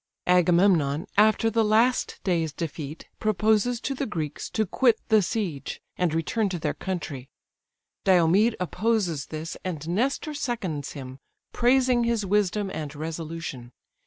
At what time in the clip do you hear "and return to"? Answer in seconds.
5.95-6.57